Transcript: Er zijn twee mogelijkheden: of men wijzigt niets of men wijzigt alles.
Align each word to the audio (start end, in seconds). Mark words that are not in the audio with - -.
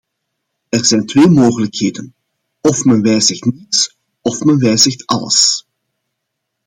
Er 0.71 0.85
zijn 0.85 1.05
twee 1.05 1.29
mogelijkheden: 1.29 2.15
of 2.61 2.83
men 2.85 3.01
wijzigt 3.01 3.43
niets 3.45 3.97
of 4.21 4.43
men 4.43 4.59
wijzigt 4.59 5.05
alles. 5.05 5.65